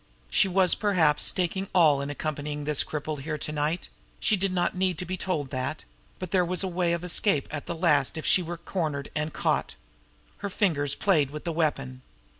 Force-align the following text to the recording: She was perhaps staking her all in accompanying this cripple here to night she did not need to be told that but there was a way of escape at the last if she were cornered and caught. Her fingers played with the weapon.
She 0.31 0.47
was 0.47 0.73
perhaps 0.73 1.23
staking 1.23 1.65
her 1.65 1.69
all 1.75 2.01
in 2.01 2.09
accompanying 2.09 2.63
this 2.63 2.83
cripple 2.83 3.19
here 3.19 3.37
to 3.37 3.51
night 3.51 3.87
she 4.19 4.35
did 4.35 4.51
not 4.51 4.73
need 4.75 4.97
to 4.97 5.05
be 5.05 5.15
told 5.15 5.51
that 5.51 5.83
but 6.17 6.31
there 6.31 6.43
was 6.43 6.63
a 6.63 6.67
way 6.67 6.93
of 6.93 7.03
escape 7.03 7.47
at 7.51 7.67
the 7.67 7.75
last 7.75 8.17
if 8.17 8.25
she 8.25 8.41
were 8.41 8.57
cornered 8.57 9.11
and 9.15 9.31
caught. 9.31 9.75
Her 10.37 10.49
fingers 10.49 10.95
played 10.95 11.29
with 11.29 11.43
the 11.43 11.51
weapon. 11.51 12.01